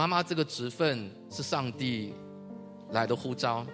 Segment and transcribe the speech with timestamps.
[0.00, 2.14] 妈妈这个职分是上帝
[2.92, 3.66] 来的呼召。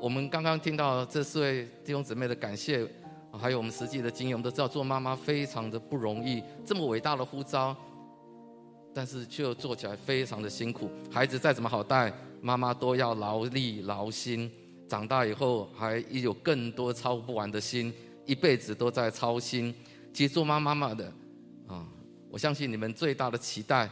[0.00, 2.84] 我们刚刚听到这四位弟兄姊妹的感谢，
[3.38, 7.76] 还有我们实际的经验，我们都知道做妈妈非常的不容易，这么伟大的呼召，
[8.92, 10.90] 但是却做起来非常的辛苦。
[11.12, 12.12] 孩子再怎么好带，
[12.42, 14.50] 妈妈都要劳力劳心。
[14.88, 17.94] 长大以后还有更多操不完的心，
[18.26, 19.72] 一辈子都在操心。
[20.12, 21.06] 其实做妈妈妈的，
[21.68, 21.86] 啊，
[22.28, 23.88] 我相信你们最大的期待，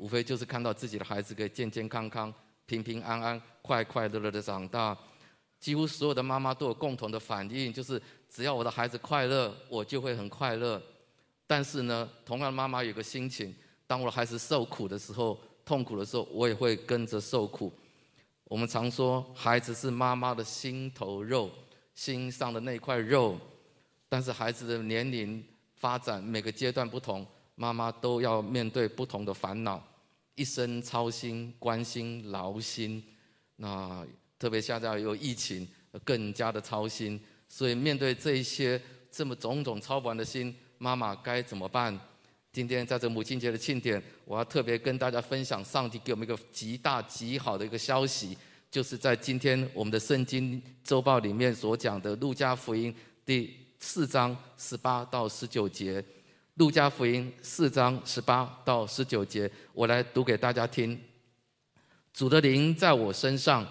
[0.00, 2.32] 无非就是看到自己的孩子可以健健康康、
[2.64, 4.96] 平平安安、快快乐乐的长大。
[5.60, 8.00] 几乎所有的妈妈都有共同的反应，就是
[8.30, 10.82] 只要我的孩子快乐，我就会很快乐。
[11.46, 13.54] 但是呢，同样妈妈有个心情，
[13.86, 17.70] 当我的孩子受苦的时候、痛苦的时候，我也会跟着受苦。
[18.44, 21.50] 我们常说，孩子是妈妈的心头肉，
[21.94, 23.38] 心上的那块肉。
[24.08, 25.44] 但是孩子的年龄
[25.74, 29.82] 发展，每个阶段不同，妈妈都要面对不同的烦恼，
[30.40, 33.04] 一生操心、关心、劳心。
[33.56, 34.06] 那
[34.38, 35.68] 特别现在有疫情，
[36.02, 37.20] 更加的操心。
[37.46, 42.00] 所以面对这一些这么种种操不完的心，妈妈该怎么办？
[42.54, 48.34] 今天在这母亲节的庆典，我要特别跟大家分享上帝给我们一个极大极好的一个消息，
[48.70, 52.90] 就是在今天我们的圣经周报里面所讲的《路加福音》
[53.26, 56.00] 第四章十八到十九节，
[56.60, 61.00] 《路加福音》四章十八到十九节，我来读给大家听。
[62.12, 63.66] 主的灵在我身上，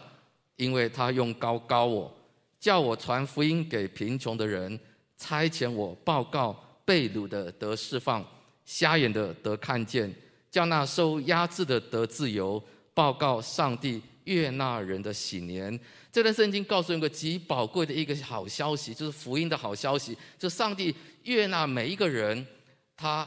[0.56, 2.12] 因为他用膏膏我，
[2.60, 4.80] 叫我传福音给贫穷的人，
[5.20, 8.26] 差遣我报告被掳的得释放。
[8.66, 10.12] 瞎眼的得看见，
[10.50, 12.60] 叫那受压制的得自由，
[12.96, 15.80] 报告上帝悦纳人的喜年。
[16.12, 20.96] 这段圣经告诉我们一个极宝贵的一个好消息，就是福音的好消息，就上帝
[21.26, 22.44] 悦纳每一个人，
[23.00, 23.26] 他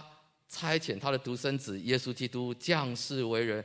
[0.48, 3.64] 差遣他的独生子耶稣基督降世为人，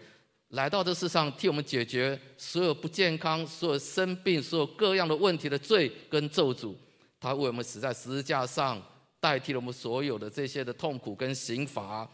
[0.50, 6.74] 来到这世上替我们解决所有不健康、所有生病、所有各样的问题的罪跟咒诅。
[7.20, 8.82] 他为我们死在十字架上。
[9.20, 12.08] 代替了我们所有的这些的痛苦跟刑罚，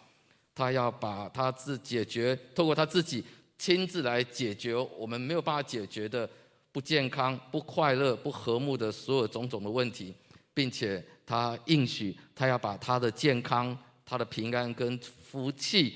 [0.55, 3.21] 他要把他自解决，透过他自己
[3.57, 6.27] 亲自来解决我们没有办法解决的
[6.71, 10.13] 不健康、不快乐、不和睦的所有种种的问题，
[10.53, 15.95] 并且他应许他要把他的健康、他的平安跟福气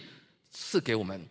[0.49, 1.27] 赐给我们。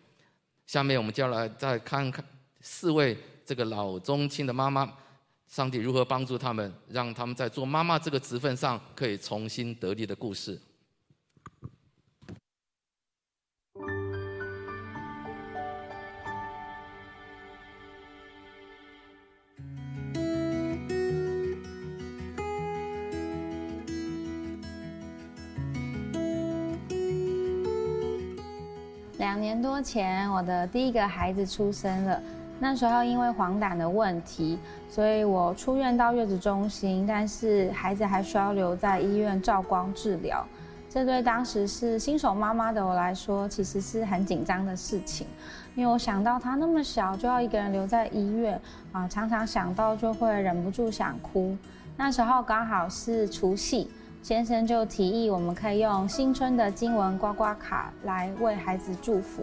[0.65, 2.23] 下面我们就要来再看看
[2.61, 4.91] 四位这个老中青的妈妈。
[5.47, 10.59] 上帝如何帮助他们，让他们在做妈妈这个职分上可以重新得力的故事。
[29.27, 32.17] 两年多前，我的第一个孩子出生了。
[32.61, 34.57] 那时候因为黄疸的问题，
[34.89, 40.47] 所以我出院到月子中心，但是孩子还需要留在医院照光治疗。
[40.89, 45.27] 这对当时是新手妈妈的我来说，其实是很紧张的事情，
[45.75, 48.57] 因为我想到他那么小就要一个人留在医院
[48.93, 51.53] 啊，常常想到就会忍不住想哭。
[51.97, 53.91] 那时候刚好是除夕，
[54.27, 59.41] 先生就提议我们可以用新春的经文刮刮卡来为孩子祝福。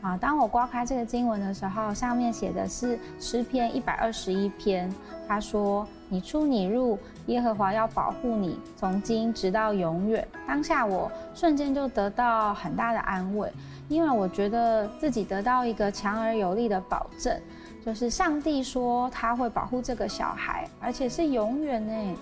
[0.00, 0.16] 啊！
[0.16, 4.90] 当我刮开这个经文的时候，上面写的是诗篇一百二十一篇。
[5.28, 13.52] 他说：“你出你入，耶和华要保护你，从今直到永远。”当下我瞬间就得到很大的安慰，
[13.88, 17.38] 因为我觉得自己得到一个强而有力的保证，
[17.84, 22.16] 就是上帝说他会保护这个小孩，而且是永远呢。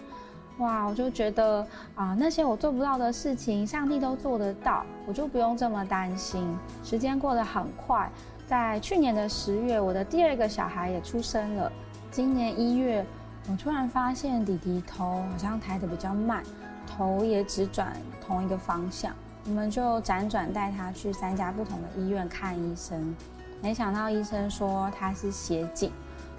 [0.58, 6.56] 哇，我就觉得啊、那些我做不到的事情，上帝都做得到，我就不用这么担心。
[6.84, 8.08] 时间过得很快，
[8.46, 11.72] 在去年的十月，我的第二个小孩也出生了。
[12.10, 13.04] 今年一月，
[13.50, 16.42] 我突然发现弟弟头好像抬得比较慢，
[16.86, 19.12] 头也只转同一个方向。
[19.46, 23.16] 我们就辗转带他去三家不同的医院看医生，
[23.60, 25.90] 没想到医生说他是斜颈，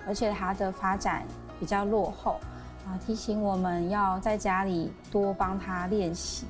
[0.08, 1.26] 而且他的发展
[1.60, 2.40] 比较落后。
[2.86, 6.46] 啊，提醒我们要在家里多帮他练习，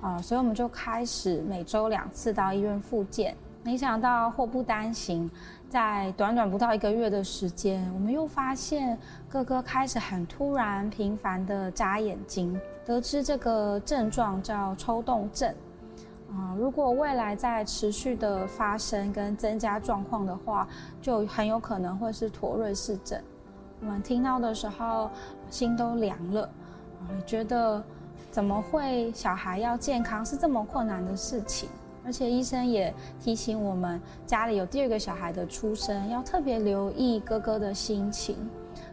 [0.00, 3.36] 啊，所以我们就开始每周两次到医院复健。
[3.64, 5.30] 没想到祸不单行，
[5.68, 8.98] 在短短不到一个月的时间，我们又发现
[9.28, 15.54] 哥哥开始很突然、频繁的眨眼睛，得知这个症状叫抽动症。
[16.32, 20.66] 啊，如果未来再持续的发生跟增加状况的话，
[21.00, 23.22] 就很有可能会是妥瑞氏症。
[23.80, 25.10] 我们听到的时候，
[25.52, 26.42] 心都凉了，
[27.02, 27.84] 啊，觉得
[28.30, 31.68] 怎么会小孩要健康是这么困难的事情？
[32.04, 38.36] 而且医生也提醒我们，家里有第二个小孩的出生，要特别留意哥哥的心情。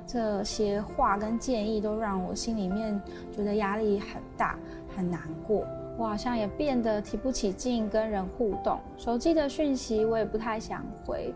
[0.05, 3.01] 这些话跟建议都让我心里面
[3.31, 4.57] 觉得压力很大，
[4.95, 5.65] 很难过。
[5.97, 11.33] 我好像也变得提不起劲跟人互动，手机的讯息我也不太想回。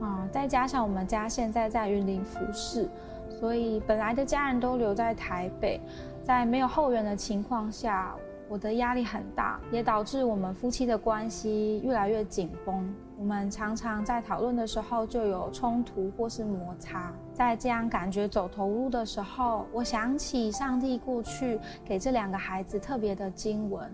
[0.00, 2.88] 啊，再加上我们家现在在云林服侍，
[3.40, 5.80] 所以本来的家人都留在台北，
[6.22, 8.14] 在没有后援的情况下。
[8.48, 12.92] 我的压力很大，也导致我们夫妻的关系越来越紧绷。
[13.16, 17.12] 我们常常在讨论的时候就有冲突或是摩擦。
[17.32, 23.88] 在这样感觉走投无路的时候，我想起上帝过去给这两个孩子特别的经文，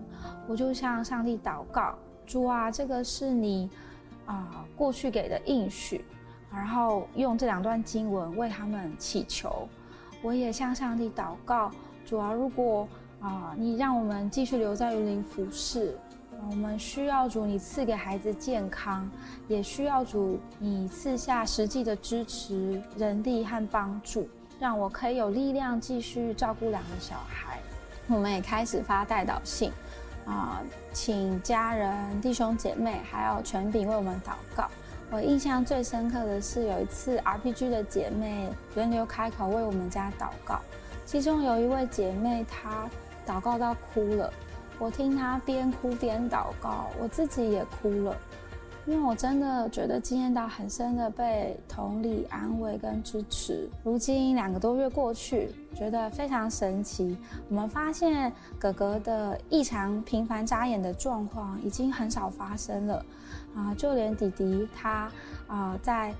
[0.47, 1.93] 我就向上帝祷告：
[2.25, 3.69] 主啊，这个是你
[4.25, 6.03] 啊、过去给的应许，
[6.51, 9.67] 然后用这两段经文为他们祈求。
[10.21, 11.71] 我也向上帝祷告：
[12.05, 12.87] 主啊，如果
[13.19, 13.53] 啊！
[13.57, 15.97] 你让我们继续留在云林服侍，
[16.49, 19.09] 我们需要主你赐给孩子健康，
[19.47, 24.29] 也需要主你赐下实际的支持、人力和帮助，
[24.59, 27.59] 让我可以有力量继续照顾两个小孩。
[28.07, 29.71] 我们也开始发代祷信，
[30.25, 30.61] 啊，
[30.93, 34.69] 请家人、弟兄姐妹还有权柄为我们祷告。
[35.09, 40.59] 我印象最深刻的是有一次 RPG 的姐妹轮流开口为我们家祷告，
[41.05, 42.89] 其中有一位姐妹她。
[43.25, 44.31] 祷告到哭了，
[44.79, 48.15] 我听她边哭边祷告，我自己也哭了，
[48.85, 53.69] 因为我真的觉得经验到很深的被同理、安慰跟支持。
[53.83, 57.17] 如今两个多月过去，觉得非常神奇。
[57.49, 63.05] 我们发现哥哥的异常频繁眨眼的状况已经很少发生了，
[63.57, 65.11] 啊，就连弟弟他
[65.47, 66.13] 啊在。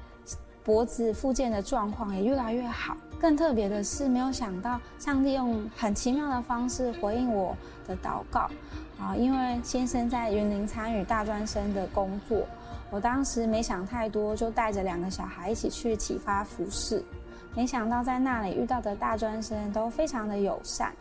[0.67, 2.97] 脖子复健的状况也越来越好。
[3.21, 7.55] 更特别的是，没有想到上帝用很奇妙的方式回应我
[7.87, 8.49] 的祷告
[8.99, 9.15] 啊！
[9.15, 12.45] 因为先生在云林参与大专生的工作，
[12.91, 17.01] 我当时没想太多，就带着两个小孩一起去启发服侍。
[17.55, 20.93] 没想到在那里遇到的大专生都非常的友善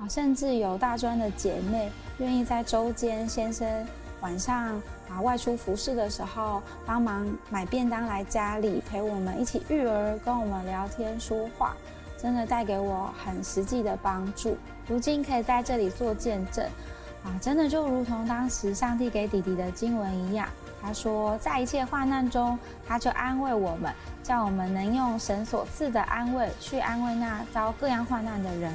[0.00, 3.68] 啊，甚至有大专的姐妹愿意在周间先生
[4.22, 4.80] 晚上
[5.10, 11.76] 啊外出服侍的时候，帮忙买便当来家里陪我们一起育儿，跟我们聊天说话，
[12.16, 14.56] 真的带给我很实际的帮助。
[14.88, 16.64] 如今可以在这里做见证，
[17.24, 20.48] 啊，真的就如同当时上帝给弟弟的经文一样，
[20.80, 23.92] 他说在一切患难中，他就安慰我们，
[24.22, 28.72] 叫我们能用神所赐的安慰去安慰那遭各样患难的人。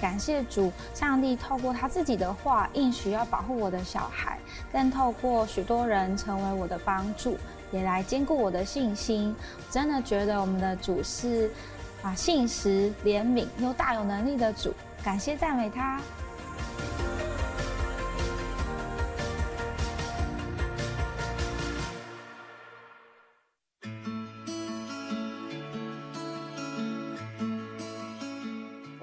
[0.00, 4.38] 感谢主，上帝透过他自己的话应许要保护我的小孩，
[4.72, 7.38] 更透过许多人成为我的帮助，
[7.70, 9.34] 也来兼顾我的信心。
[9.70, 11.50] 真的觉得我们的主是
[12.02, 14.74] 啊，信实、怜悯又大有能力的主。
[15.02, 16.00] 感谢赞美他。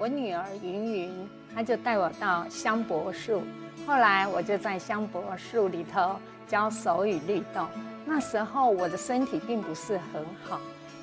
[0.02, 3.40] 我女儿云云，她就带我到香柏树，
[3.86, 7.64] 后来我就在香柏树里头教手语律动。
[8.04, 10.58] 那时候我的身体并不是很好，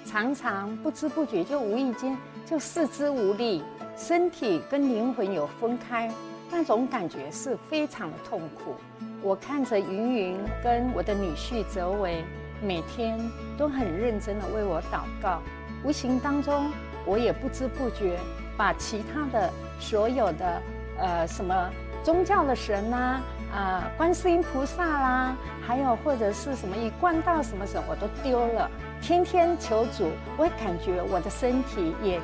[0.05, 3.63] 常常不知不觉就无意间就四肢无力，
[3.95, 6.11] 身体跟灵魂有分开，
[6.51, 8.75] 那种感觉是非常的痛苦。
[9.21, 12.21] 我看着云云跟我的女婿泽维，
[12.61, 13.17] 每天
[13.57, 15.41] 都很认真的为我祷告，
[15.85, 16.69] 无形当中
[17.09, 18.19] 我也不知不觉。
[18.59, 19.49] 把其他的
[19.79, 20.61] 所有的
[20.97, 21.55] 呃什么
[22.03, 25.33] 宗教的神呐、啊，啊、呃、观世音菩萨啦，
[25.65, 28.69] 还有或者是什么一贯道什么什么我都丢了，
[29.01, 32.19] 天天求主，我也感觉我的身体也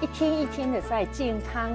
[0.00, 1.70] 一天一天的在健康，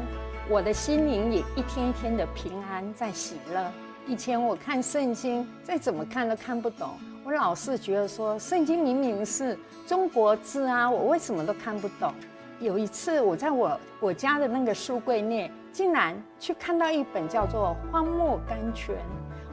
[0.49, 3.71] 我的心灵也一天一天的平安在喜乐。
[4.07, 6.91] 以前我看圣经再怎么看都看不懂，
[7.25, 12.13] 我老是觉得说圣经明明是中国字啊，我为什么都看不懂？
[12.61, 18.95] 有一次，我在我我家的那个书柜内，竟然去看到一本叫做《荒漠甘泉》。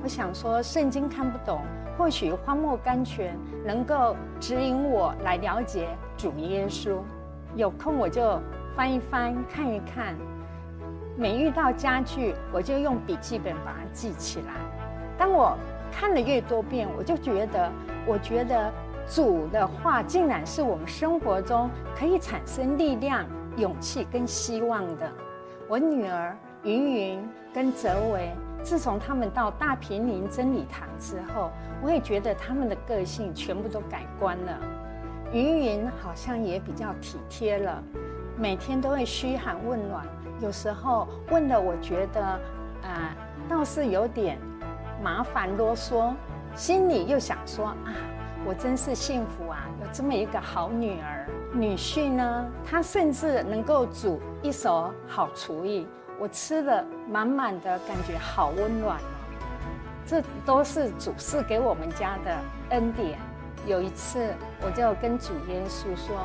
[0.05, 1.61] 我想说，圣经看不懂，
[1.99, 6.99] 或许《荒漠甘泉》能够指引我来了解主耶稣。
[7.57, 8.41] 有空我就
[8.77, 10.15] 翻一翻，看一看。
[11.17, 14.55] 每遇到家具，我就用笔记本把它记起来。
[15.17, 15.57] 当我
[15.93, 17.71] 看了越多遍，我就觉得，
[18.07, 18.73] 我觉得。
[19.07, 23.27] 主的话竟然是我们生活中可以产生力量、
[23.59, 25.13] 勇气跟希望的。
[25.69, 28.31] 我女儿云云跟泽维，
[28.63, 31.51] 自从他们到大平林真理堂之后，
[31.83, 34.59] 我也觉得他们的个性全部都改观了。
[35.35, 37.83] 云云好像也比较体贴了，
[38.39, 40.07] 每天都会嘘寒问暖，
[40.45, 42.23] 有时候问的我觉得
[42.83, 43.17] 啊、
[43.49, 44.39] 倒是有点
[45.03, 46.13] 麻烦啰嗦，
[46.55, 47.97] 心里又想说啊，
[48.45, 51.27] 我真是幸福啊，有这么一个好女儿。
[51.55, 55.89] 女婿呢，他甚至能够煮一手好厨艺，
[56.21, 59.03] 我吃了满满的感觉，好温暖哦。
[60.05, 62.37] 这都是主赐给我们家的
[62.69, 63.19] 恩典。
[63.67, 66.17] 有一次，我就跟主耶稣说：“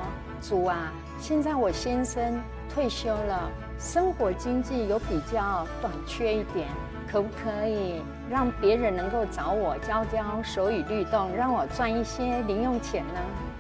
[0.42, 2.38] 主啊，现在我先生
[2.74, 6.68] 退休了，生活经济有比较短缺一点，
[7.10, 13.20] 可不可以让别人能够找我教教手语律动，让我赚一些零用钱呢？”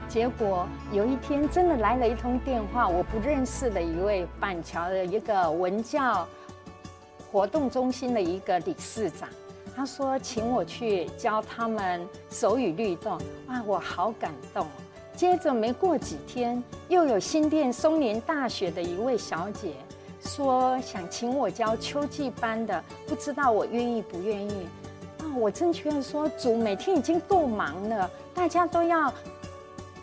[0.10, 6.28] 结果有一天真的来了一通电话，我不认识的一位板桥的一个文教
[7.32, 9.30] 活动中心的一个理事长，
[9.80, 13.18] 他说请我去教他们手语律动，
[13.48, 14.68] 哇，我好感动。
[15.16, 19.76] 接着没过几天，又有新店松年大学的一位小姐
[20.20, 24.68] 说想请我教秋季班的，不知道我愿意不愿意？
[25.20, 29.14] 啊，我正觉得说主每天已经够忙了，大家都要。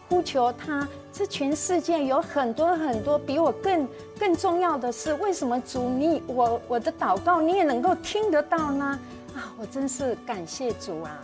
[0.09, 5.13] 呼求他，这全世界有很多很多比我更更重要的事。
[5.15, 8.99] 为什么主你我我的祷告你也能够听得到呢？
[9.37, 11.19] 啊，我真是感谢主啊！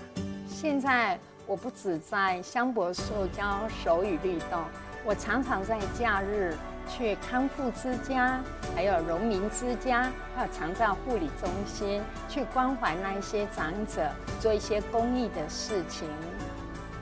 [0.47, 4.63] 现在我不止在香柏树教手语律动，
[5.03, 6.55] 我常常在假日
[6.87, 8.39] 去康复之家，
[8.75, 16.07] 还有荣民之家，还有长照护理中心去关怀那一些长者，做一些公益的事情。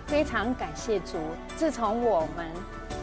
[0.07, 1.19] 非常感谢主。
[1.57, 2.47] 自从我们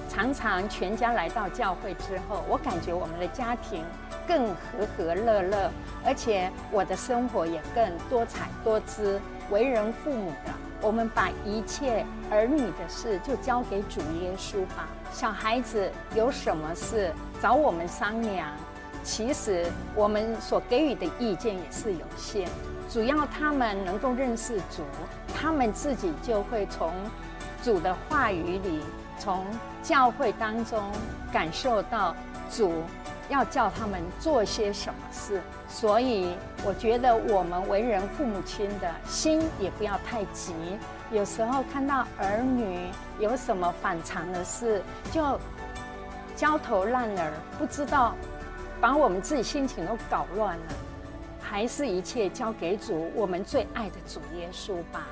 [0.09, 3.83] 常常全家来到教会之后，我感觉我们的家庭
[4.27, 5.71] 更和和乐乐，
[6.05, 9.19] 而且我的生活也更多彩多姿。
[9.49, 14.89] 为人父母的，我们把一切儿女的事就交给主耶稣吧。
[15.13, 18.49] 小孩子有什么事找我们商量，
[19.05, 19.65] 其实
[19.95, 22.45] 我们所给予的意见也是有限。
[22.89, 24.83] 主要他们能够认识主，
[25.33, 26.91] 他们自己就会从
[27.63, 28.81] 主的话语里，
[29.17, 29.45] 从
[29.81, 30.91] 教会当中
[31.31, 32.13] 感受到
[32.51, 32.83] 主
[33.29, 35.41] 要叫他们做些什么事。
[35.67, 40.53] 所以我觉得我们为人父母亲的心也不要太急，
[41.11, 44.81] 有时候看到儿女有什么反常的事，
[45.11, 45.39] 就
[46.35, 48.15] 焦头烂额，不知道
[48.79, 50.63] 把我们自己心情都搞乱了。
[51.41, 55.07] 还是一切交给主，我们最爱的主耶稣吧。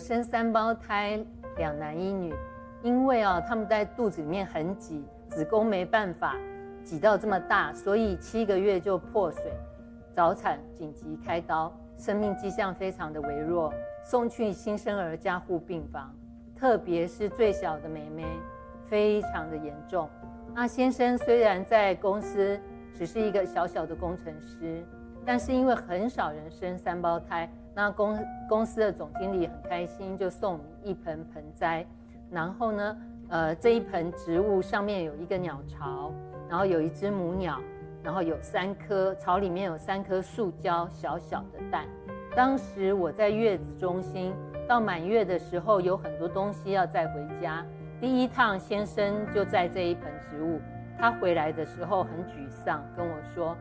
[0.00, 1.22] 生三胞胎，
[1.58, 2.34] 两男一女，
[2.82, 6.36] 因为啊，他们在肚子里面很挤，子宫没办法
[6.82, 9.52] 挤到这么大，所以七个月就破水。
[10.12, 16.12] 早产紧急开刀，生命迹象非常的微弱，送去新生儿加护病房。
[16.56, 18.24] 特别是最小的妹妹，
[18.86, 20.08] 非常的严重。
[20.54, 22.58] 那先生虽然在公司
[22.92, 24.82] 只是一个小小的工程师，
[25.24, 31.86] 但是因为很少人生三胞胎，那公公司的总经理很开心，就送你一盆盆栽。
[32.30, 32.96] 然后呢，
[33.28, 36.12] 呃，这一盆植物上面有一个鸟巢，
[36.48, 37.60] 然后有一只母鸟。
[38.02, 41.84] 然后有三颗巢，里面有三颗塑胶小小的蛋。
[42.34, 44.32] 当时我在月子中心，
[44.66, 47.62] 到满月的时候有很多东西要带回家。
[48.00, 50.58] 第一趟先生就在这一盆植物，
[50.98, 53.54] 他回来的时候很沮丧，跟我说：“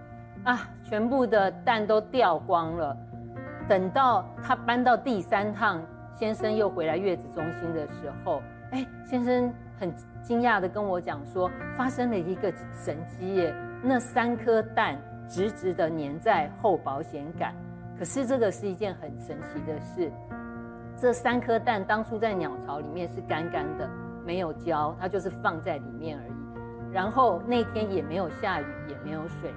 [0.46, 2.96] 啊，全部的蛋都掉光了。”
[3.70, 5.80] 等到他搬到第三趟，
[6.16, 13.56] 先生又回来月子中心的时候，哎，先生很惊讶地跟我讲说，发生了一个神迹耶。
[13.84, 15.00] 那三颗蛋
[15.30, 17.54] 直直的粘在后保险杆，
[17.96, 20.12] 可是这个是一件很神奇的事。
[20.98, 23.88] 这三颗蛋当初在鸟巢里面是干干的，
[24.26, 26.92] 没有胶，它就是放在里面而已。
[26.92, 29.54] 然后那天也没有下雨，也没有水，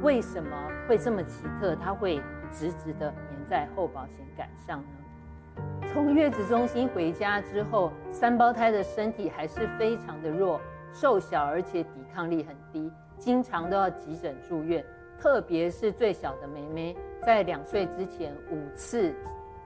[0.00, 0.50] 为什么
[0.88, 1.76] 会这么奇特？
[1.76, 3.12] 它会直直的
[3.50, 5.92] 在后保险杆上呢？
[5.92, 10.60] 从月子中心回家之后，三胞胎的身体还是非常的弱，
[10.92, 12.92] 瘦小，而且抵抗力很低。
[13.18, 14.84] 经常都要急诊住院，
[15.18, 19.12] 特别是最小的妹妹，在两岁之前五次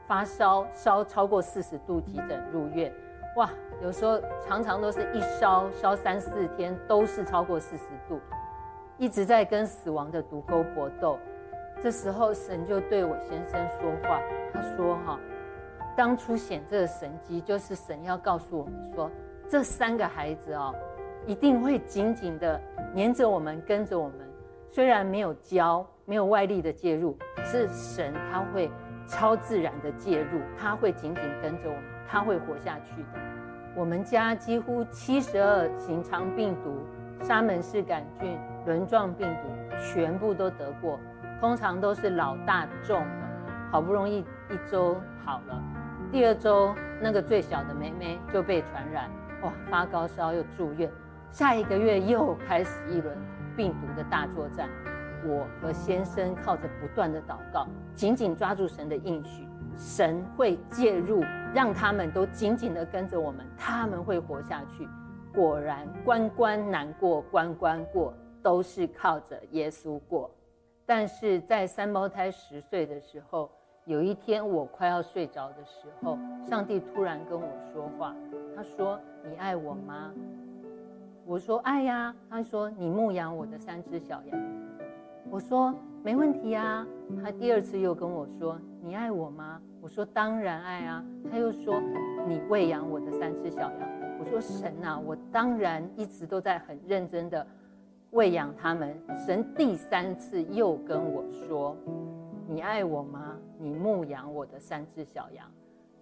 [0.06, 2.90] 发烧，烧超过四十度急诊入院。
[3.36, 3.50] 哇，
[3.82, 8.18] 有时候常常都是一烧烧三四天，都是超过四十度，
[8.96, 11.18] 一直在跟死亡的毒钩搏斗。
[11.84, 14.18] 这时候神就对我先生说话，
[14.54, 15.20] 他说：“哈，
[15.94, 19.10] 当初显这个神迹，就是神要告诉我们说，
[19.50, 20.74] 这三个孩子哦。”
[21.28, 22.58] 一定会紧紧的
[22.94, 24.16] 黏着我们，跟着我们，
[24.70, 28.70] 虽然没有教，没有外力的介入，可是神他会
[29.06, 33.20] 超自然的介入，他会紧紧跟着我们，他会活下去的。
[33.76, 36.78] 我们家几乎七十二型肠病毒、
[37.22, 40.98] 沙门氏杆菌、轮状病毒全部都得过，
[41.40, 43.28] 通常都是老大中了，
[43.70, 44.18] 好不容易
[44.50, 45.62] 一周好了，
[46.10, 49.10] 第二周那个最小的妹妹就被传染，
[49.42, 50.90] 哇，发高烧又住院，
[51.30, 53.16] 下一个月又开始一轮。
[53.56, 54.68] 病毒的大作战，
[55.24, 61.22] 我和先生靠着不断的祷告，紧紧抓住神的应许，神会介入，
[61.54, 64.88] 让他们都紧紧的跟着我们，他们会活下去。
[65.32, 68.12] 果然，关关难过关关过，
[68.42, 70.28] 都是靠着耶稣过。
[70.86, 73.50] 但是在三胞胎十岁的时候，
[73.86, 78.14] 有一天我快要睡着的时候，上帝突然跟我说话，
[78.54, 80.12] 他说：“你爱我吗？”
[81.26, 84.38] 我说爱呀，他说你牧养我的三只小羊，
[85.30, 86.86] 我说没问题啊。
[87.22, 89.58] 他第二次又跟我说你爱我吗？
[89.80, 91.02] 我说当然爱啊。
[91.30, 91.80] 他又说
[92.28, 93.80] 你喂养我的三只小羊，
[94.18, 97.46] 我说神啊，我当然一直都在很认真的
[98.14, 98.96] 喂养他们。
[99.26, 101.76] 神第三次又跟我说
[102.46, 103.36] 你爱我吗？
[103.58, 105.46] 你牧养我的三只小羊，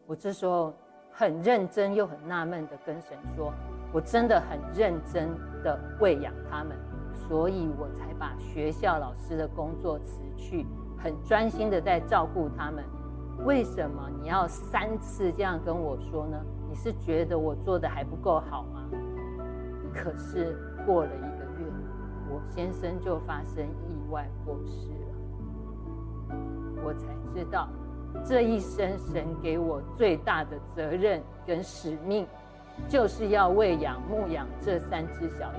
[0.06, 0.74] 我这时候
[1.10, 3.52] 很认真又很纳闷的跟神说。
[3.94, 5.28] 我真的很认真
[5.62, 6.76] 的喂养他们，
[7.14, 10.66] 所以我才把学校老师的工作辞去，
[10.98, 12.84] 很专心的在照顾他们。
[13.44, 16.38] 为什么你要三次这样跟我说呢？
[16.68, 18.90] 你是觉得我做的还不够好吗？
[19.94, 21.31] 可是过了一，
[22.32, 26.36] 我先生就发生意外过世了，
[26.82, 27.68] 我才知道
[28.24, 32.26] 这一生神给我最大的责任跟使命。
[32.88, 35.54] 就是要喂养、牧养这三只小羊。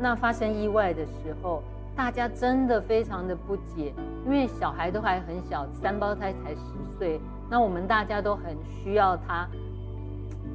[0.00, 1.62] 那发生意外的时候，
[1.94, 6.60] 大家真的非常的不解，因为小孩都还很小，三胞胎才十
[6.98, 7.20] 岁。
[7.48, 9.48] 那我们大家都很需要他，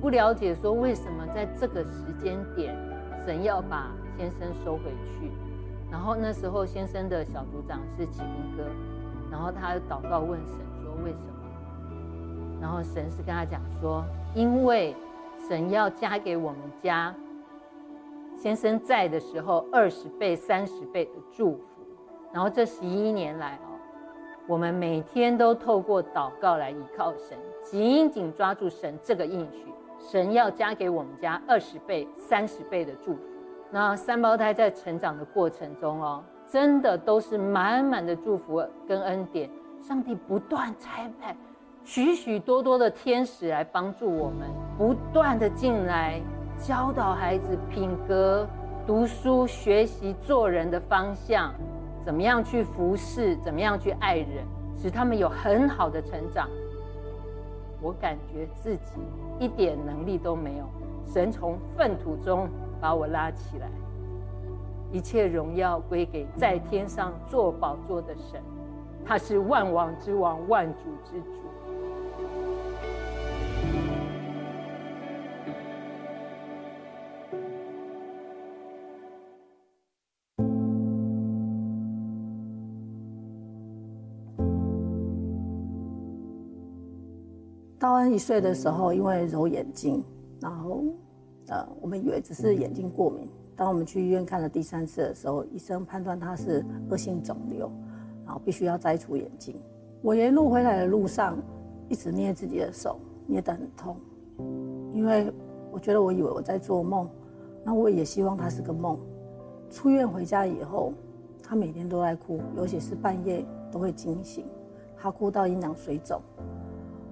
[0.02, 2.76] 不了解说为什么在这个时间点，
[3.26, 5.32] 神要把先生收回去。
[5.92, 8.64] 然后那时候先生的小组长是启明哥，
[9.32, 12.60] 然后他祷告问神说为什么？
[12.60, 14.04] 然后神是跟他讲说。
[14.36, 14.94] 因为
[15.48, 17.16] 神要加给我们家
[18.38, 21.64] 先生在的时候二十倍、三十倍的祝福，
[22.32, 23.74] 然后这十一年来哦，
[24.46, 29.66] 我们每天都透过祷告来依靠神，紧紧抓住神这个应许，
[30.00, 33.22] 神要加给我们家二十倍、三十倍的祝福。
[33.70, 39.50] 那三胞胎在成长的过程中哦，真的都是满满的祝福跟恩典，
[39.82, 41.36] 上帝不断差派。
[41.84, 46.22] 许许多多的天使来帮助我们，不断的进来
[46.58, 48.48] 教导孩子品格、
[48.86, 51.54] 读书、学习、做人的方向，
[52.06, 54.46] 怎么样去服侍，怎么样去爱人，
[54.78, 56.50] 使他们有很好的成长。
[57.82, 59.02] 我感觉自己
[59.40, 60.66] 一点能力都没有，
[61.06, 63.70] 神从粪土中把我拉起来，
[64.92, 68.42] 一切荣耀归给在天上坐宝座的神，
[69.04, 71.28] 他是万王之王，万主之主。
[87.80, 90.04] 道恩一岁的时候，因为揉眼睛，
[90.42, 90.84] 然后，
[91.50, 93.28] 呃，我们以为只是眼睛过敏。
[93.56, 97.72] 当我们去医院看了第三次的时候，医生判断他是恶性肿瘤，
[98.26, 99.56] 然后必须要摘除眼睛。
[100.02, 101.38] 我沿路回来的路上，
[101.90, 103.98] 一直捏自己的手，捏得很痛，
[104.94, 105.34] 因为
[105.72, 107.10] 我觉得我以为我在做梦，
[107.64, 109.00] 那我也希望他是个梦。
[109.70, 110.94] 出院回家以后，
[111.42, 114.46] 他每天都在哭，尤其是半夜都会惊醒，
[114.96, 116.22] 他哭到阴囊水肿。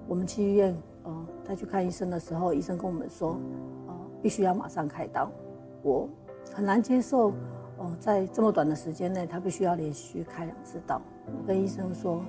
[0.06, 3.36] 我们去医院，呃，他去看医生的时候，医生跟我们说，
[4.22, 5.30] 必须要马上开刀。
[5.82, 6.08] 我
[6.52, 7.32] 很难接受，
[7.78, 11.00] 呃，在这么短的时间内，他必须要连续开两次刀。
[11.26, 12.22] 我跟医生说，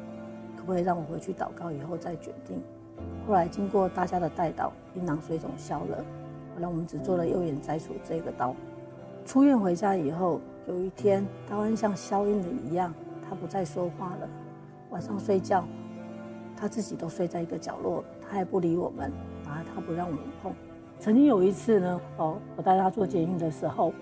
[0.55, 2.61] 可不可以让我回去祷告以后再决定？
[3.25, 5.97] 后来经过大家的带导，阴囊水肿消了，
[6.55, 8.55] 后来我们只做了右眼摘除这个刀。
[9.25, 12.93] 出院回家以后，有一天，道恩像消音了一样，
[13.27, 14.29] 他不再说话了，
[14.89, 15.63] 晚上睡觉。
[16.55, 19.11] 他自己都睡在一个角落，他也不理我们，
[19.45, 20.53] 然后他不让我们碰。
[20.99, 23.93] 曾经有一次呢，哦，我带他做捷运的时候，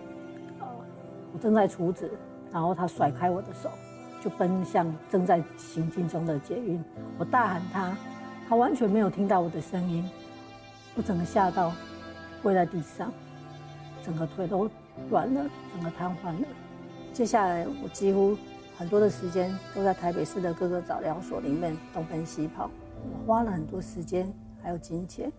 [1.33, 2.09] 我正在储值，
[2.51, 3.69] 然后他甩开我的手，
[4.23, 6.81] 就奔向正在行进中的捷运。
[7.17, 7.97] 我大喊他，
[8.47, 10.09] 他完全没有听到我的声音，
[10.95, 11.73] 我整个吓到，
[12.41, 13.11] 跪在地上，
[14.03, 14.69] 整个腿都
[15.09, 16.47] 软了，整个瘫痪了。
[17.11, 18.37] 接下来我几乎
[18.77, 22.69] 很多的时间都在台北市的各个早疗所里面东奔西跑，
[23.03, 24.31] 我花了很多时间
[24.63, 25.31] 还有金钱，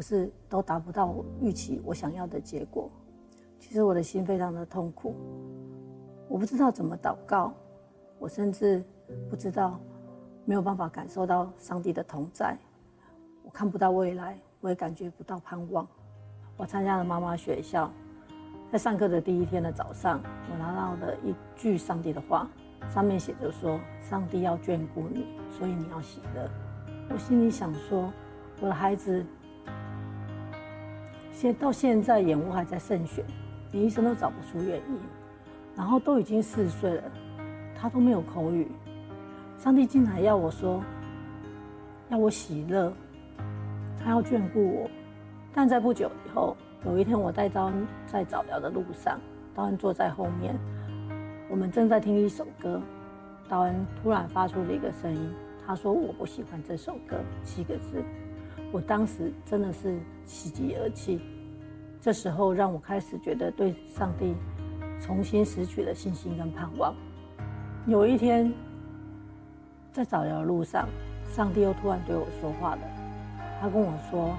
[0.00, 2.90] 可是都达不到我预期我想要的结果。
[3.58, 5.14] 其实我的心非常的痛苦，
[6.26, 7.52] 我不知道怎么祷告，
[8.18, 8.82] 我甚至
[9.28, 9.78] 不知道，
[10.46, 12.56] 没有办法感受到上帝的同在，
[13.44, 15.86] 我看不到未来，我也感觉不到盼望。
[16.56, 17.92] 我参加了妈妈学校，
[18.72, 20.18] 在上课的第一天的早上，
[20.50, 22.48] 我拿到了一句上帝的话，
[22.88, 26.50] 上面写着说：“上帝要眷顾你，所以你要喜乐。”
[27.12, 28.10] 我心里想说，
[28.62, 29.22] 我的孩子
[31.40, 33.24] 现到现在眼窝还在渗血。
[33.72, 34.98] 连医生都找不出原因，
[35.74, 37.02] 然后都已经四岁了，
[37.74, 38.68] 他都没有口语。
[39.56, 40.82] 上帝竟然要我说，
[42.10, 42.92] 要我喜乐，
[43.98, 44.90] 他要眷顾我。
[45.54, 47.72] 但在不久以后，有一天我带刀
[48.06, 49.18] 在早疗的路上，
[49.54, 50.54] 刀恩坐在后面，
[51.48, 52.82] 我们正在听一首歌，
[53.48, 55.32] 刀恩突然发出了一个声音，
[55.66, 58.04] 他说：“我不喜欢这首歌。”七个字，
[58.72, 61.20] 我当时真的是喜极而泣。
[62.00, 64.34] 这时候让我开始觉得对上帝
[65.00, 66.94] 重新失去了信心跟盼望。
[67.86, 68.52] 有一天，
[69.92, 70.88] 在早疗的路上，
[71.32, 72.82] 上帝又突然对我说话了。
[73.60, 74.34] 他跟我说：“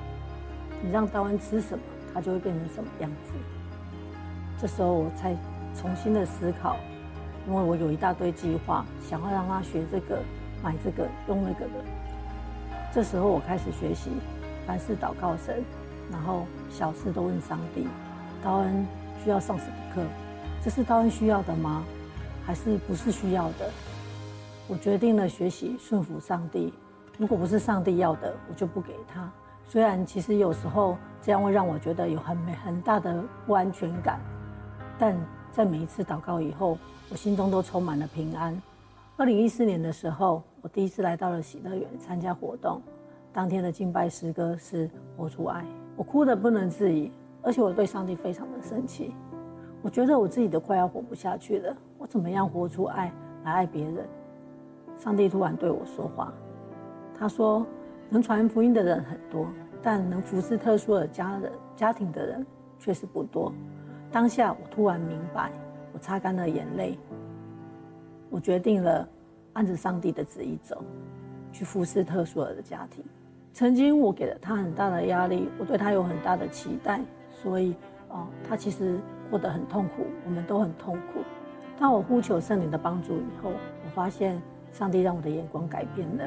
[0.82, 3.34] 你让刀恩吃什么，他就会变成什么样子。”
[4.58, 5.36] 这时候我才
[5.76, 6.78] 重新的思考，
[7.48, 10.20] 因为我有一大堆计划，想要让他学这个、
[10.64, 11.74] 买这个、用那个的。
[12.94, 14.12] 这时候我开始学习
[14.68, 15.64] 凡事祷告神。
[16.12, 17.88] 然后小事都问上帝，
[18.44, 18.86] 刀恩
[19.24, 20.02] 需要上什么课？
[20.62, 21.86] 这是刀恩需要的吗？
[22.46, 23.72] 还是不是需要的？
[24.68, 26.74] 我决定了学习顺服上帝。
[27.18, 29.32] 如果不是上帝要的，我就不给他。
[29.70, 34.20] 虽然其实有时候这样会让我觉得有很很大的不安全感，
[35.00, 35.16] 但
[35.54, 36.78] 在每一次祷告以后，
[37.10, 38.62] 我心中都充满了平安。
[39.22, 42.82] 二零一四年的时候，我第一次来到了喜乐园参加活动，
[43.32, 45.64] 当天的敬拜诗歌是活出爱。
[45.96, 47.12] 我哭得不能自已，
[47.44, 49.14] 而且我对上帝非常的生气。
[49.84, 51.78] 我觉得我自己都快要活不下去了。
[52.00, 54.10] 我怎么样活出爱来爱别人？
[54.98, 56.34] 上帝突然对我说话，
[57.14, 57.64] 他说
[58.10, 59.46] ：“能传福音的人很多，
[59.84, 62.44] 但能服侍特殊的家人家庭的人
[62.80, 63.54] 却是不多。”
[64.12, 65.52] 当下我突然明白，
[65.94, 66.98] 我擦干了眼泪。
[68.32, 69.08] 我决定了
[69.54, 70.82] 按着上帝的旨意走，
[71.52, 73.04] 去服侍特殊的家庭。
[73.54, 77.76] 曾经我给了他很大的压力，我对他有很大的期待，所以
[78.08, 78.98] 哦，他其实
[79.30, 81.20] 过得很痛苦，我们都很痛苦。
[81.78, 84.42] 当我呼求圣灵的帮助以后，我发现
[84.72, 86.24] 上帝让我的眼光改变了。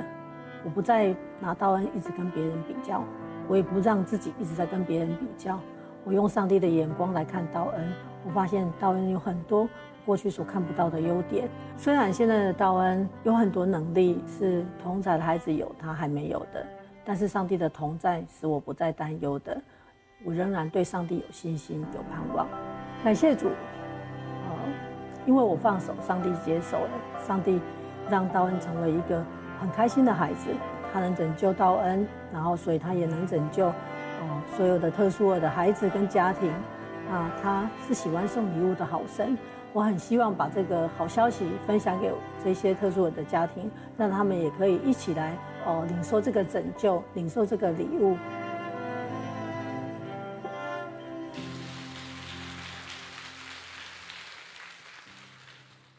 [0.63, 3.03] 我不再拿道恩一直跟别人比较，
[3.49, 5.59] 我也不让自己一直在跟别人比较。
[6.05, 7.93] 我用上帝的眼光来看道恩，
[8.27, 9.67] 我发现道恩有很多
[10.05, 11.49] 过去所看不到的优点。
[11.77, 16.67] 虽然现在的道恩有很多能力是同在的孩子有，他还没有的。
[17.05, 19.61] 但是上帝的同在使我不再担忧的，
[20.25, 22.47] 我仍然对上帝有信心、有盼望。
[23.03, 24.57] 感谢主，呃，
[25.27, 26.91] 因为我放手，上帝接手了。
[27.27, 27.61] 上帝
[28.09, 29.23] 让道恩成为一个
[29.61, 30.51] 很开心的孩子，
[30.93, 36.51] 他能拯救道恩，然后所以他也能拯救，呃，所有的特殊的孩子跟家庭。
[37.13, 39.37] 啊，他是喜欢送礼物的好神。
[39.75, 42.09] 我很希望把这个好消息分享给
[42.45, 45.37] 这些特殊的家庭，让他们也可以一起来。
[45.67, 48.17] 哦，领受这个拯救，领受这个礼物。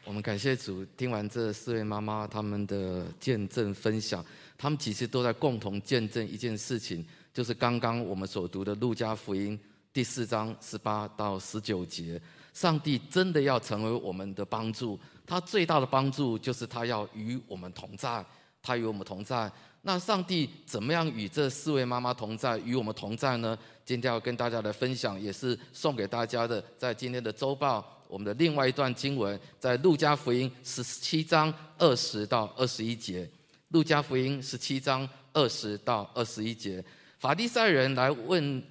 [0.06, 4.24] 我们感谢主，听完这四位妈妈他们的见证分享，
[4.58, 9.60] 他们其实都在共同见证一件事情，就是刚刚我们所读的《路加福音》
[9.92, 12.22] 第四章十八到十九节。
[12.56, 18.26] 上帝真的要成为我们的帮助，他最大的帮助就是他要与我们同在。
[18.68, 19.52] 他与我们同在，
[19.84, 23.56] 那上帝怎么样与这四位妈妈同在，与我们同在呢？
[23.86, 33.30] 今天要跟大家来分享，也是送给大家的，在今天的周报，我们的另外一段经文，在路加福音十七章二十到二十一节。
[33.68, 36.84] 路加福音十七章二十到二十一节，
[37.20, 38.64] 法利赛人来问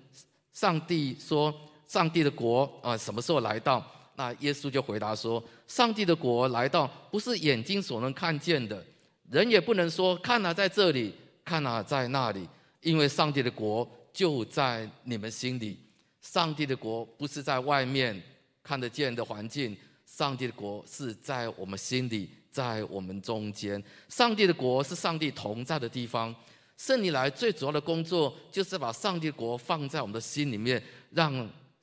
[0.52, 1.54] 上帝说
[1.86, 3.84] ：“上帝的国啊，什么时候来到？”
[4.16, 8.84] 那耶稣就回答说：“上帝的国来到，不是眼睛所能看见的。”
[9.30, 11.12] 人也不能说看哪在这里，
[11.44, 12.46] 看哪在那里，
[12.80, 15.78] 因为上帝的国就在你们心里。
[16.20, 18.22] 上帝的国不是在外面
[18.62, 23.82] 看得见的环境，上帝的国是在我们心里，在我们中间。
[24.08, 26.34] 上帝的国是上帝同在的地方。
[26.76, 31.32] 圣灵来最主要的工作就是把上帝的国放在我们的心里面，让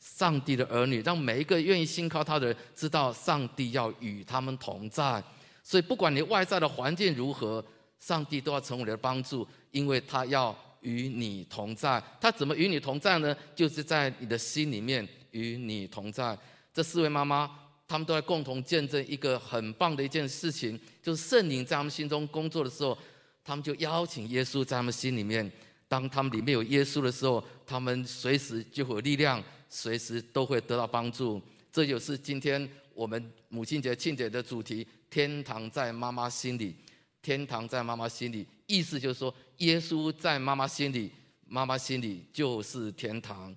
[0.02, 5.24] 上帝的儿女，让每一个愿意信靠他的人知道上帝要与他们同在。
[5.64, 7.64] 所以，不管你外在的环境如何，
[8.00, 12.04] 上帝都要成为你的帮助，因为他要与你同在。
[12.20, 13.34] 他怎么与你同在呢？
[13.56, 16.36] 就是在你的心里面与你同在。
[16.74, 17.50] 这四位妈妈，
[17.88, 22.98] 她们都在共同见证一个很棒的一件事情，就是圣灵在他们心中工作的时候，
[23.44, 25.50] 他们就邀请耶稣在他们心里面。
[25.88, 31.41] 当他们里面有耶稣的时候，他们随时就会有力量，随时都会得到帮助。
[31.71, 36.75] 这就是今天我们母亲节庆典的主题：天堂在妈妈心里。
[37.23, 41.12] 天堂在妈妈心里，意思就是说，耶稣在妈妈心里，
[41.45, 43.55] 妈妈心里就是天堂。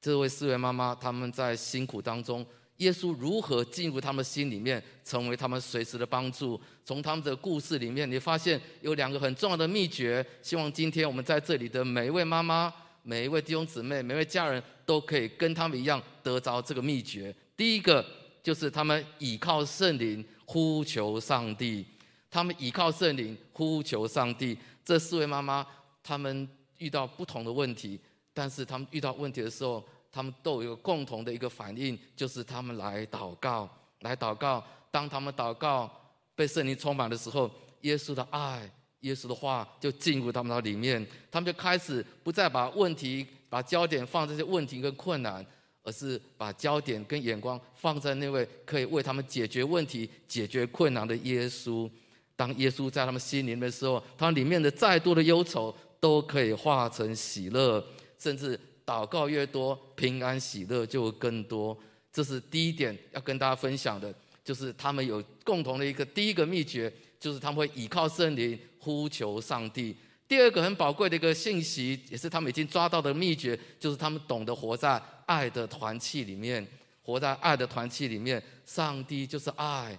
[0.00, 2.44] 这位四位妈妈，他们在辛苦当中，
[2.78, 6.60] 耶稣如何进入他们心里面，成为他们随时的帮助？
[6.84, 10.26] 从他们的故事里面，你发现有两个很重要的秘诀。
[10.42, 12.74] 希望今天我们在这里的每一位妈妈、
[13.06, 17.34] 每一位弟兄姊妹、每位家人都可以跟他们一样得着这个秘诀。
[17.54, 18.04] 第一个
[18.42, 21.84] 就是他们倚靠圣灵，呼求上帝；
[22.30, 24.58] 他们倚靠圣灵，呼求上帝。
[24.82, 25.66] 这四位妈妈，
[26.02, 28.00] 他们遇到不同的问题，
[28.32, 33.68] 但是他们遇到问题的时候，他们都有一个共同的一个反应，就是他们来祷告，
[34.00, 34.64] 来祷告。
[34.90, 35.90] 当他们祷告
[36.34, 37.50] 被圣灵充满的时候，
[37.82, 38.70] 耶稣的爱、
[39.04, 45.44] 耶稣的话就进入他们的里面，他们就开始不再把问题、把焦点放在这些问题跟困难，
[45.82, 51.88] 而是把焦点跟眼光放在那位可以为他们解决问题、解决困难的耶稣。
[52.36, 57.84] 当耶稣在他们心里面的时候，他里面的再多的忧愁都可以化成喜乐，
[58.18, 58.58] 甚至。
[58.86, 61.74] 祷告越多，平安喜乐就更多。
[62.12, 64.14] 这是第一点要跟大家分享的，
[64.44, 69.96] 就是他们有共同的一个第一个秘诀，就是他们会倚靠圣灵，呼求上帝。
[70.28, 76.66] 第二个很宝贵的一个信息，也是他们已经抓到的秘诀，就是他们懂得活在爱的团契里面，
[77.02, 78.42] 活在爱的团契里面。
[78.66, 79.98] 上帝就是爱，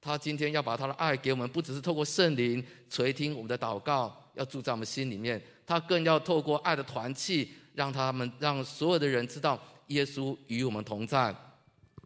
[0.00, 7.52] 他今天要把他的爱给我们，不只是透过圣灵垂听我们的祷告，要住在我们心里面，他更要透过爱的团契。
[7.74, 11.34] 让他们让所有的人知道，耶稣与我们同在。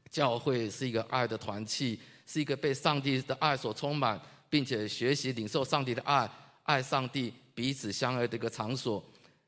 [0.09, 4.17] 教会是一个爱的团契，是一个被上帝的爱所充满，
[4.49, 6.31] 并且学习领受上帝的爱、
[6.63, 9.03] 爱上帝、彼此相爱的一个场所。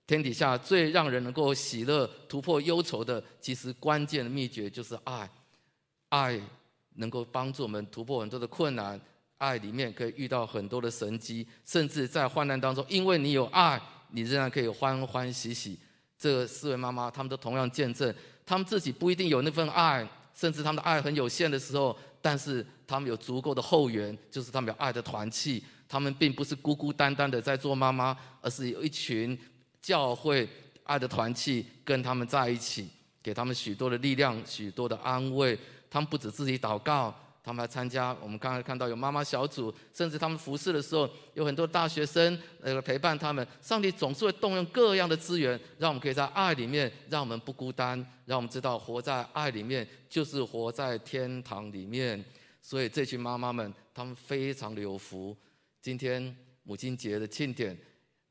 [0.07, 5.29] 天底下最让人能够喜乐、突破忧愁的，其实关键的秘诀就是爱。
[6.09, 6.41] 爱
[6.95, 8.99] 能够帮助我们突破很多的困难，
[9.37, 13.79] 爱里面可以遇到很多的神迹，甚至在患难当中，因为你有爱，
[14.13, 15.79] 你仍然可以欢欢喜喜。
[16.19, 18.13] 这四位妈妈，她们都同样见证，
[18.47, 25.63] 她们自己不一定有那份爱，甚至她们的爱很有限的时候，但是他们有足够的后援，就是他们有爱的团契。
[25.89, 29.39] 他们并不是孤孤单单的在做妈妈，而是有一群
[29.81, 30.47] 教会
[30.85, 32.89] 爱的团契跟他们在一起，
[33.23, 35.59] 给他们许多的力量，许多的安慰。
[35.89, 37.15] 他们不止自己祷告。
[37.49, 43.47] 他们来参加，我们刚才看到有妈妈小组，甚至他们服侍的时候，有很多大学生呃陪伴他们。
[43.63, 52.23] 上帝总是会动用各样的资源，让我们可以在爱里面，让我们不孤单，让我们知道活在爱里面就是活在天堂里面。
[52.61, 55.35] 所以这群妈妈们，她们非常的有福。
[55.81, 57.75] 今天母亲节的庆典，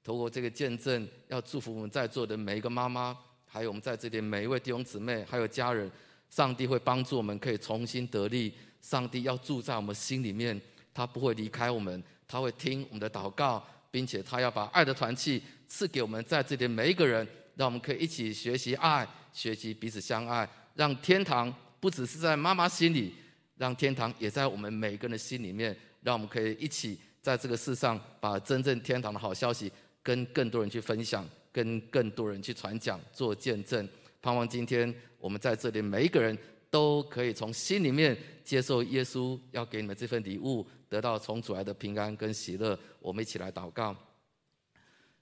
[0.04, 5.92] 透过这个见证，要祝福我们在座的每一个妈妈，还有我们在这里每一位弟兄姊妹，还有家人。
[6.30, 8.54] 上帝会帮助我们，可以重新得力。
[8.82, 10.60] 上帝要住在我们心里面，
[10.94, 23.14] 他不会离开我们，他会听我们的祷告，并且他要把爱的团契赐给我们在这里每一个人，让我们可以一起学习爱，学习彼此相爱，让天堂不只是在妈妈心里，
[23.58, 33.88] 让天堂也在我们每个人的心里面，让我们可以一起在这个世上把真正天堂的好消息跟更多人去分享，跟更多人去传讲，做见证。
[34.22, 36.38] 盼望今天我们在这里每一个人
[36.70, 42.78] 都可以从心里面接受耶稣要给你们这份礼物，得到从主来的平安跟喜乐。
[43.00, 43.96] 我们一起来祷告。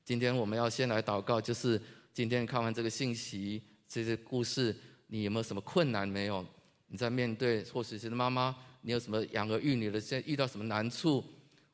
[0.04, 1.82] 今天我们要先来祷告，就是
[2.14, 4.76] 今天看完这个信息，这些故事，
[5.08, 6.46] 你有没有什么困难没有？
[6.88, 11.24] 你在面对，或许是妈妈，你有什么养儿育女的，现在遇到什么难处？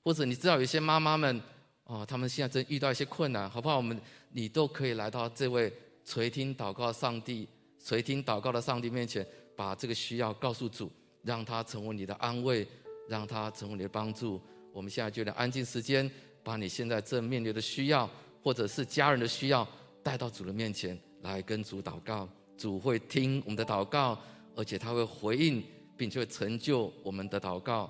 [0.03, 1.41] 或者你知道有些妈妈们，
[1.83, 3.77] 哦，他们现在正遇到一些困难，好不好？
[3.77, 3.99] 我们
[4.31, 5.71] 你都可以来到这位。
[6.03, 7.47] 垂听祷告，上帝
[7.79, 9.25] 垂听祷告的上帝面前，
[9.61, 12.67] 把这个需要告诉主，让他成为你的安慰，
[13.07, 14.41] 让他成为你的帮助。
[14.73, 16.09] 我们现在就来安静时间，
[16.43, 18.09] 把你现在正面临的需要，
[18.41, 19.67] 或者是家人的需要，
[20.01, 22.27] 带到主的面前来跟主祷告。
[22.57, 24.19] 主会听我们的祷告，
[24.55, 25.63] 而且他会回应，
[25.95, 27.87] 并且会成就我们的祷告。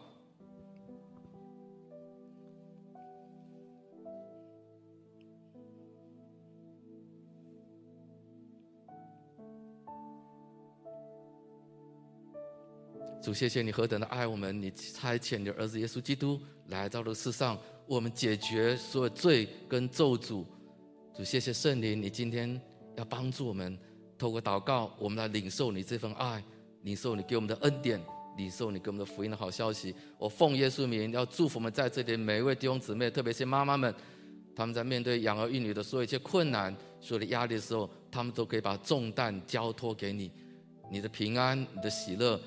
[13.21, 17.61] 主，谢谢你何等的爱我们，你差遣你的儿子耶稣基督来到了世上，为
[17.95, 20.43] 我们解决所有罪跟咒诅。
[21.15, 22.59] 主，谢谢圣灵，你今天
[22.97, 23.77] 要帮助我们，
[24.17, 26.43] 透过祷告，我们来领受你这份爱，
[26.81, 28.01] 领受你给我们的恩典。
[28.37, 33.93] 领受你给我们的福音的好消息，我奉耶稣名要祝福我们在这里每一位弟兄姊妹，特别是妈妈们，
[34.55, 40.31] 他们在面对养儿育女的所有一切困难、所有的压力的时候，他们都可以把重担交托给你，
[40.89, 42.39] 你的平安、你的喜乐，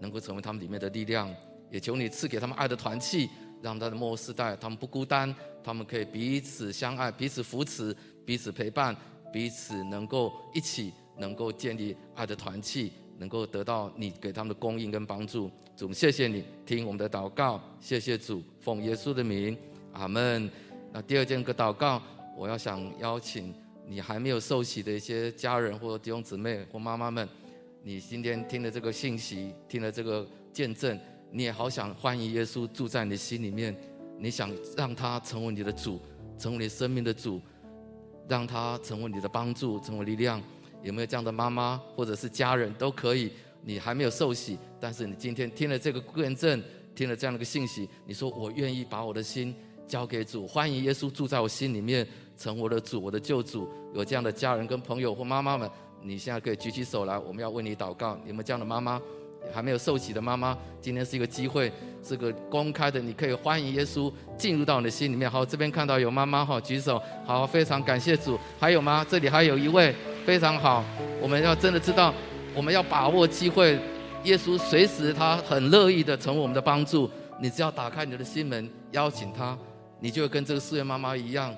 [0.00, 1.32] 能够成为他们里面的力量。
[1.70, 3.28] 也求你赐给他们爱的团契，
[3.62, 8.96] 让他的末世代他们不孤单，他们可以彼此相爱、彼此扶持、彼此陪伴、
[9.32, 12.92] 彼此能够一起能够建立爱的团契。
[13.20, 19.58] 能够得到你给他们的供应跟帮助，主，谢谢你听我们的祷告，谢谢主，奉耶稣的名，
[19.92, 20.48] 阿门。
[20.92, 22.00] 那第二件个祷告，
[22.36, 23.52] 我要想邀请
[23.88, 27.28] 你还没有受洗的一些家人或弟兄姊妹或妈妈们，
[27.82, 30.98] 你今天听了这个信息，听了这个见证，
[31.30, 33.74] 你也好想欢迎耶稣住在你心里面，
[34.18, 36.00] 你想让他成为你的主，
[36.38, 37.40] 成为你生命的主，
[38.28, 40.42] 让他成为你的帮助，成为力量。
[40.82, 43.30] 有没有这样的妈妈或者是家人都可以？
[43.62, 46.62] 你还没有受洗，但是你今天听了这个见证，
[46.94, 49.54] 听了这样的一个信息，你说我愿意把我的心
[49.86, 53.68] 交给主，欢迎耶稣住在我心里面，成我的主，我的救主。
[53.94, 55.68] 有这样的家人跟朋友或妈妈们，
[56.02, 58.18] 你现在可以举起手来，我们要为你祷告。
[58.24, 59.00] 你们这样的妈妈？
[59.52, 65.30] 还没有受洗的妈妈，今天是一个机会，是个公开的，你可以欢迎耶稣进入到你的心里面。
[65.30, 67.00] 好，这边看到有妈妈哈，举手。
[67.24, 68.38] 好，非常感谢主。
[68.58, 69.06] 还有吗？
[69.08, 69.94] 这里还有一位。
[70.26, 70.84] 非常好，
[71.22, 72.12] 我们要真的知道，
[72.54, 73.78] 我们要把握机会。
[74.24, 77.08] 耶稣随时他很乐意的成为我们的帮助。
[77.40, 79.56] 你只要打开你的心门，邀请他，
[80.00, 81.54] 你就会跟这个四位妈妈一样，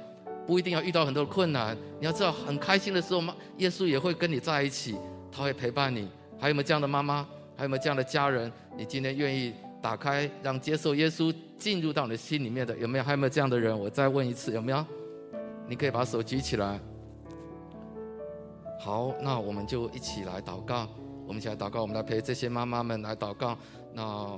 [0.50, 1.76] 不一定要遇到很多困难。
[2.00, 4.96] 你要知道，很开心的时候，妈耶稣也会跟你在一起，
[5.30, 6.08] 他会陪伴你。
[6.40, 7.24] 还有没有这样的妈妈？
[7.56, 8.50] 还有没有这样的家人？
[8.76, 13.04] 你今天愿意打开，让接受耶稣进入到你的心里面的，有没有？
[13.04, 13.78] 还有没有这样的人？
[13.78, 14.84] 我再问一次，有没有？
[15.68, 16.80] 你可以把手举起来。
[18.80, 20.88] 好，那我们就一起来祷告。
[21.28, 23.56] 我们一起来祷告，我们来陪这些妈妈们来祷告。
[23.94, 24.36] 那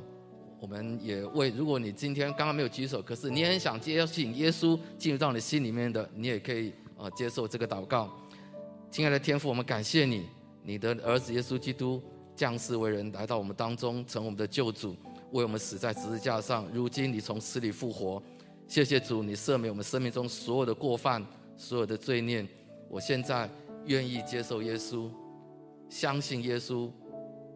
[0.63, 8.09] 我们也为，如果你今天刚刚没有举手，可是你也很想接要请耶稣进入到你心里面的，你也可以啊接受这个祷告。
[8.89, 10.29] 亲爱的天父，我们感谢你，
[10.63, 12.01] 你的儿子耶稣基督
[12.37, 14.95] 降世为人，来到我们当中，成我们的救主，
[15.33, 16.65] 为我们死在十字架上。
[16.73, 18.23] 如今你从死里复活，
[18.69, 22.47] 谢谢主，你赦免我们生命中所有的过犯，所有的罪孽。
[22.89, 23.51] 我现在。
[23.87, 25.11] 愿意接受耶稣，
[25.89, 26.89] 相信耶稣，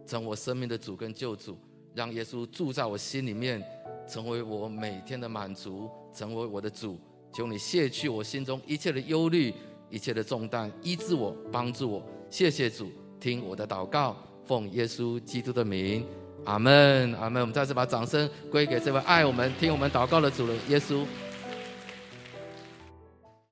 [0.04, 1.56] 成我生命的主跟救主，
[1.96, 3.64] 让耶稣住在我心里面，
[4.06, 6.98] 成为我每天的满足，成为我的主。
[7.32, 9.54] 求你卸去我心中一切的忧虑，
[9.88, 12.06] 一切的重担，医治我，帮助我。
[12.28, 16.04] 谢谢主，听我的祷告，奉耶稣基督的名，
[16.44, 17.40] 阿门，阿门。
[17.40, 21.02] 我们再次把掌声归给这位爱我们、听我们祷告的主人耶稣。